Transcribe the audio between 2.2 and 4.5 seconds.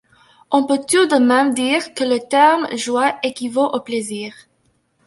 terme joie équivaut au plaisir.